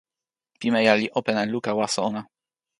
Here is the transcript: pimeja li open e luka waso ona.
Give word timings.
pimeja 0.59 0.93
li 0.99 1.07
open 1.19 1.37
e 1.43 1.45
luka 1.53 1.71
waso 1.79 1.99
ona. 2.09 2.21